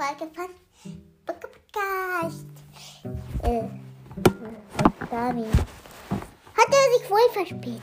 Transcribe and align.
Folge 0.00 0.32
von 0.34 0.48
Podcast. 1.26 2.46
Äh, 3.42 3.68
Dani. 5.10 5.44
Hat 6.56 6.68
er 6.70 6.98
sich 6.98 7.10
wohl 7.10 7.28
verspätet? 7.34 7.82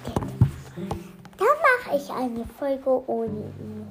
Dann 1.38 1.58
mache 1.68 1.96
ich 1.96 2.10
eine 2.10 2.44
Folge 2.58 3.08
ohne 3.08 3.54
ihn. 3.60 3.88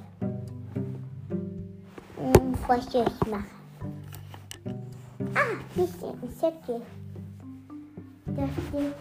Hm, 2.17 2.55
was 2.67 2.91
soll 2.91 3.05
ich 3.07 3.31
machen? 3.31 3.47
Ah, 5.37 5.57
hier 5.77 5.87
steht 5.87 6.21
ein 6.21 6.31
Zettel. 6.37 6.83
Da 8.27 8.49
steht, 8.49 8.95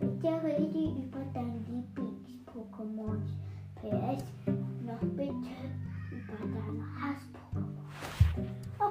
bitte 0.00 0.42
rede 0.42 1.02
über 1.02 1.20
dein 1.34 1.66
Lieblings-Pokémon. 1.68 3.20
PS, 3.82 4.24
noch 4.86 5.00
bitte 5.16 5.53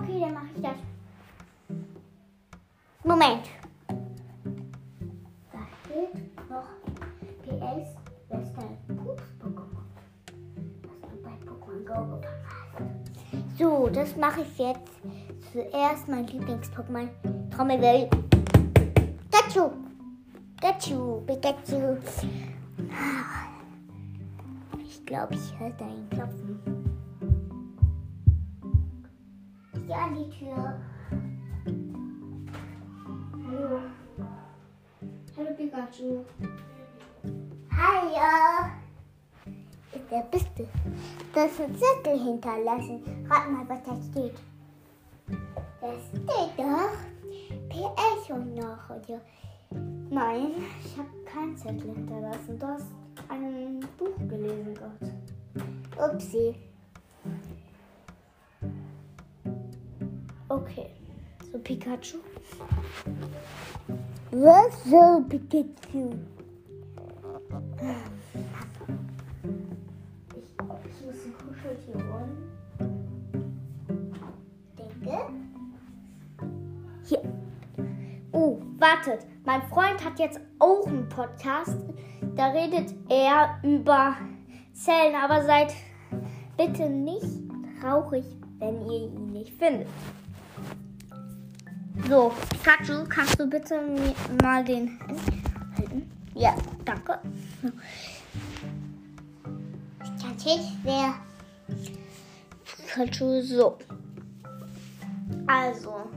Okay, 0.04 0.20
dann 0.20 0.34
mache 0.34 0.48
ich 0.54 0.62
das. 0.62 0.76
Moment. 3.06 3.46
Da 5.52 5.60
steht 5.86 6.50
noch 6.50 6.68
PS, 7.44 7.96
das 8.30 8.44
ist 8.44 8.54
dein 8.58 8.98
Pups-Pokémon. 8.98 9.86
Das 10.82 11.10
du 11.10 11.16
bei 11.24 11.36
Pokémon 11.46 11.86
Go 11.86 12.18
gefangen 12.18 13.00
hast. 13.32 13.58
So, 13.58 13.88
das 13.88 14.18
mache 14.18 14.42
ich 14.42 14.58
jetzt. 14.58 14.92
Zuerst 15.54 16.10
mein 16.10 16.28
Lieblings-Pokémon. 16.28 17.08
Trommelwirbel. 17.52 18.10
Pikachu. 19.32 19.72
Pikachu. 20.60 21.22
Pikachu. 21.22 21.98
Ich 24.84 25.06
glaube, 25.06 25.36
ich 25.36 25.60
höre 25.60 25.70
deinen 25.72 26.10
Klopfen. 26.10 26.93
Gehe 29.86 29.96
an 29.96 30.16
die 30.16 30.30
Tür. 30.30 30.80
Hallo. 33.46 33.80
Hallo 35.38 35.50
Pikachu. 35.58 36.24
Hallo. 37.70 38.72
Wer 40.10 40.22
bist 40.32 40.48
du? 40.58 40.64
Du 41.34 41.40
hast 41.40 41.60
einen 41.60 41.76
Zettel 41.76 42.18
hinterlassen. 42.18 43.02
Rat 43.30 43.52
mal, 43.52 43.68
was 43.68 43.84
da 43.84 43.96
steht. 44.12 44.36
Da 45.82 45.94
steht 46.00 46.58
doch 46.58 46.98
PS 47.70 48.30
und 48.30 48.56
noch. 48.56 48.90
Nein, 50.10 50.52
ich 50.86 50.98
habe 50.98 51.10
keinen 51.26 51.58
Zettel 51.58 51.94
hinterlassen. 51.94 52.58
Du 52.58 52.68
hast 52.68 52.88
ein 53.28 53.80
Buch 53.98 54.18
gelesen 54.30 54.76
gehabt. 54.76 55.12
Upsi. 55.98 56.56
Okay. 60.54 60.92
So 61.52 61.58
Pikachu. 61.58 62.18
Was 64.30 64.84
so 64.86 65.26
Pikachu? 65.28 66.14
Ich, 70.36 70.54
muss 70.62 71.26
ein 71.26 71.34
Kuscheltier 71.42 71.96
holen. 71.96 72.38
Denke. 74.78 75.18
Hier. 77.06 77.22
Oh, 78.32 78.60
wartet. 78.78 79.26
Mein 79.46 79.64
Freund 79.64 80.06
hat 80.06 80.20
jetzt 80.20 80.40
auch 80.60 80.86
einen 80.86 81.10
Podcast. 81.10 81.80
Da 82.36 82.52
redet 82.52 82.94
er 83.10 83.58
über 83.64 84.18
Zellen, 84.72 85.16
aber 85.16 85.44
seid 85.46 85.74
bitte 86.58 86.88
nicht 86.88 87.26
traurig, 87.82 88.26
wenn 88.60 88.88
ihr 88.88 89.08
ihn 89.08 89.32
nicht 89.32 89.58
findet. 89.58 89.88
So, 92.10 92.34
Pikachu, 92.50 93.06
kannst 93.08 93.40
du 93.40 93.50
bitte 93.50 93.80
mal 94.42 94.64
den 94.64 95.00
halten? 95.78 96.12
Ja, 96.36 96.54
danke. 96.84 97.20
Pikachu, 100.00 100.60
wer? 100.84 101.14
Pikachu, 102.66 103.42
so. 103.42 103.78
Also, 105.48 106.10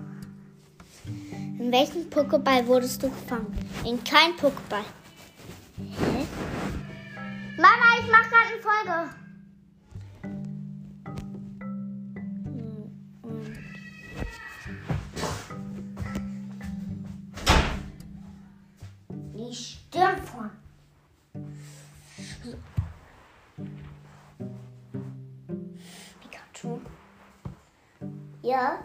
in 1.58 1.70
welchem 1.70 2.10
Pokéball 2.10 2.66
wurdest 2.66 3.02
du 3.02 3.08
gefangen? 3.08 3.56
In 3.84 4.02
kein 4.02 4.36
Pokéball. 4.36 4.84
Mama, 7.56 7.98
ich 8.00 8.10
mach 8.10 8.28
Die 19.46 19.54
Stirn 19.54 20.18
von. 20.18 20.50
Pikachu. 26.20 26.80
Ja. 28.42 28.80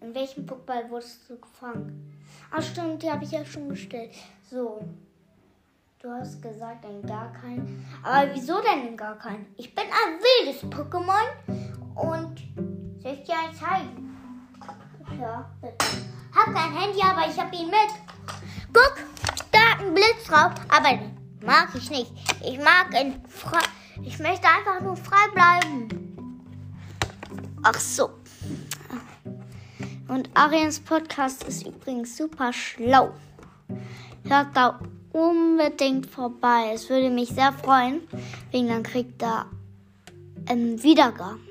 In 0.00 0.14
welchem 0.14 0.44
Pokéball 0.44 0.90
wurdest 0.90 1.30
du 1.30 1.38
gefangen? 1.38 2.18
Ach 2.50 2.60
stimmt, 2.60 3.02
die 3.02 3.10
habe 3.10 3.24
ich 3.24 3.30
ja 3.30 3.46
schon 3.46 3.70
gestellt. 3.70 4.12
So. 4.50 4.86
Du 5.98 6.10
hast 6.10 6.42
gesagt, 6.42 6.84
in 6.84 7.00
gar 7.06 7.32
keinen. 7.32 7.86
Aber 8.02 8.34
wieso 8.34 8.60
denn 8.60 8.88
in 8.88 8.96
gar 8.96 9.16
keinen? 9.16 9.46
Ich 9.56 9.74
bin 9.74 9.84
ein 9.84 10.20
wildes 10.20 10.62
Pokémon 10.64 11.26
und 11.94 12.42
soll 13.02 13.12
ich 13.12 13.22
dir 13.24 13.38
eins 13.38 13.58
zeigen? 13.58 14.14
Ja, 15.18 15.50
bitte. 15.62 15.86
Hab 16.34 16.54
kein 16.54 16.72
Handy, 16.76 17.00
aber 17.00 17.26
ich 17.26 17.40
hab 17.40 17.50
ihn 17.54 17.70
mit. 17.70 18.05
Guck, 18.76 18.96
da 19.52 19.82
ein 19.82 19.94
Blitz 19.94 20.24
drauf, 20.26 20.52
aber 20.68 20.98
mag 21.40 21.70
ich 21.74 21.88
nicht. 21.88 22.12
Ich 22.44 22.58
mag 22.58 22.92
ihn 22.92 23.22
frei. 23.26 23.64
Ich 24.04 24.18
möchte 24.18 24.46
einfach 24.46 24.82
nur 24.82 24.96
frei 24.98 25.30
bleiben. 25.32 25.88
Ach 27.62 27.80
so. 27.80 28.10
Und 30.08 30.28
Arians 30.34 30.78
Podcast 30.78 31.44
ist 31.44 31.66
übrigens 31.66 32.18
super 32.18 32.52
schlau. 32.52 33.14
Hört 34.28 34.54
da 34.54 34.78
unbedingt 35.10 36.10
vorbei. 36.10 36.72
Es 36.74 36.90
würde 36.90 37.08
mich 37.08 37.30
sehr 37.30 37.54
freuen, 37.54 38.02
wegen 38.50 38.68
dann 38.68 38.82
kriegt 38.82 39.22
er 39.22 39.46
ähm, 40.50 40.82
Wiedergaben. 40.82 41.45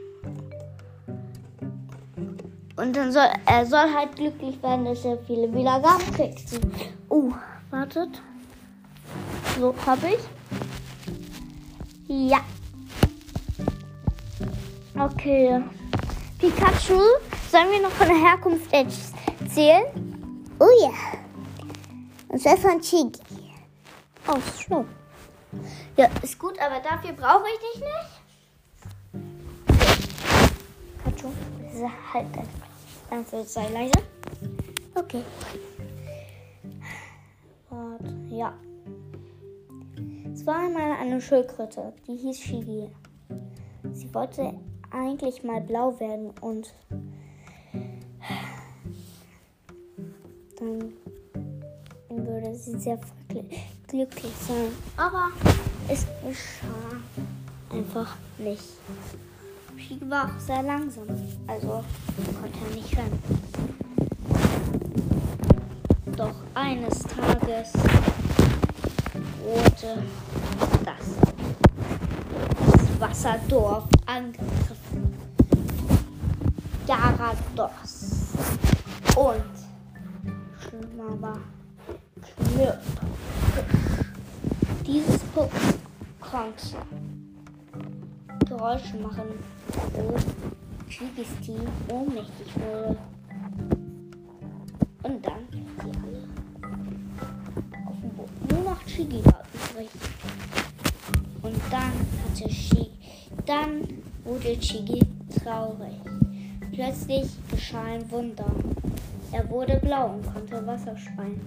Und 2.77 2.95
dann 2.95 3.11
soll 3.11 3.27
er 3.45 3.65
soll 3.65 3.93
halt 3.93 4.15
glücklich 4.15 4.61
werden, 4.61 4.85
dass 4.85 5.05
er 5.05 5.17
viele 5.25 5.53
Wiedergaben 5.53 6.11
kriegt. 6.13 6.43
Oh, 7.09 7.31
wartet. 7.71 8.21
So 9.57 9.73
habe 9.85 10.07
ich. 10.07 10.19
Ja. 12.07 12.39
Okay. 14.97 15.63
Pikachu, 16.39 16.99
sollen 17.49 17.71
wir 17.71 17.81
noch 17.81 17.91
von 17.91 18.07
der 18.07 18.17
Herkunft 18.17 18.71
erzählen? 18.73 19.85
Oh 20.59 20.67
ja. 20.81 20.91
Und 22.27 22.41
zwar 22.41 22.57
von 22.57 22.81
Chigi. 22.81 23.19
Oh, 24.27 24.37
schlau. 24.59 24.85
Ja, 25.95 26.09
ist 26.21 26.37
gut, 26.37 26.59
aber 26.59 26.81
dafür 26.81 27.13
brauche 27.13 27.45
ich 27.47 27.73
dich 27.73 27.81
nicht. 27.81 28.24
So, 31.85 32.13
halt 32.13 32.27
dein 32.35 32.47
Danke, 33.09 33.43
sei 33.43 33.69
leise. 33.69 33.91
Okay. 34.95 35.21
Warte, 37.69 38.13
ja. 38.29 38.53
Es 40.33 40.45
war 40.45 40.65
einmal 40.65 40.91
eine 40.99 41.21
Schildkröte, 41.21 41.93
die 42.07 42.15
hieß 42.15 42.39
Shigi. 42.39 42.89
Sie 43.93 44.13
wollte 44.13 44.53
eigentlich 44.91 45.43
mal 45.43 45.61
blau 45.61 45.99
werden 45.99 46.31
und 46.41 46.73
dann 50.59 50.93
würde 52.09 52.55
sie 52.55 52.79
sehr 52.79 52.99
glü- 53.29 53.55
glücklich 53.87 54.33
sein. 54.47 54.71
Aber 54.97 55.29
es 55.89 56.05
geschah 56.25 56.99
einfach 57.69 58.15
nicht. 58.37 58.63
Shigi 59.87 60.09
war 60.09 60.25
auch 60.25 60.39
sehr 60.39 60.63
langsam, 60.63 61.03
also 61.45 61.83
konnte 62.41 62.59
er 62.69 62.75
nicht 62.75 62.97
rennen. 62.97 63.19
Doch 66.17 66.33
eines 66.55 66.99
Tages 67.01 67.73
wurde 69.43 70.03
das, 70.85 71.05
das 72.65 72.99
Wasserdorf 72.99 73.83
angegriffen. 74.07 75.13
Gyarados. 76.87 78.33
Und 79.15 79.43
schlimmer 80.61 81.37
Knirp. 82.53 82.81
Dieses 84.85 85.21
Pokémon 85.35 85.75
konnte 86.19 86.75
Geräusche 88.45 88.97
machen. 88.97 89.25
Oh, 89.97 90.15
Chigis 90.89 91.27
Team 91.43 91.61
ohnmächtig 91.89 92.47
wurde. 92.55 92.97
Und 95.03 95.25
dann 95.25 95.47
sie 95.51 95.91
alle 96.03 96.23
auf 97.87 97.99
dem 98.01 98.09
Boden. 98.11 98.47
Nur 98.49 98.61
noch 98.71 98.83
Chigi 98.85 99.23
war 99.25 99.43
übrig. 99.53 99.89
Und 101.41 101.61
dann 101.69 101.91
hatte 102.23 102.49
Chigi, 102.49 102.91
dann 103.45 103.87
wurde 104.23 104.59
Chigi 104.59 104.99
traurig. 105.43 105.93
Plötzlich 106.71 107.27
geschah 107.51 107.83
ein 107.83 108.09
Wunder. 108.11 108.51
Er 109.31 109.49
wurde 109.49 109.77
blau 109.77 110.13
und 110.13 110.33
konnte 110.33 110.65
Wasser 110.65 110.97
speien. 110.97 111.41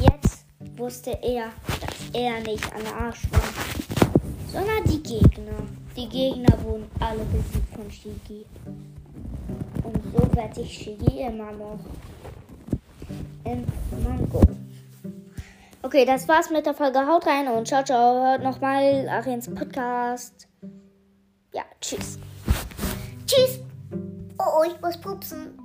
Jetzt 0.00 0.44
wusste 0.76 1.10
er, 1.22 1.50
dass 1.80 2.10
er 2.12 2.40
nicht 2.40 2.72
an 2.74 2.82
der 2.82 2.96
Arsch 2.96 3.30
war, 3.32 3.40
sondern 4.54 4.84
die 4.84 5.02
Gegner. 5.02 5.58
Die 5.96 6.08
Gegner 6.08 6.56
wurden 6.62 6.88
alle 7.00 7.24
besiegt 7.24 7.74
von 7.74 7.90
Shigi. 7.90 8.46
Und 9.82 10.02
so 10.12 10.36
werde 10.36 10.60
ich 10.60 10.72
Shigi 10.72 11.20
immer 11.20 11.52
noch 11.52 11.80
im 13.44 13.66
Mango. 14.02 14.42
Okay, 15.82 16.04
das 16.06 16.26
war's 16.28 16.50
mit 16.50 16.66
der 16.66 16.74
Folge. 16.74 17.06
Haut 17.06 17.26
rein 17.26 17.48
und 17.48 17.66
ciao, 17.66 17.84
ciao. 17.84 18.24
Hört 18.24 18.42
nochmal 18.42 19.08
Ariens 19.08 19.52
Podcast. 19.52 20.48
Ja, 21.52 21.62
tschüss. 21.80 22.18
Tschüss. 23.26 23.60
Oh, 24.38 24.62
ich 24.66 24.80
muss 24.80 24.96
pupsen. 24.96 25.63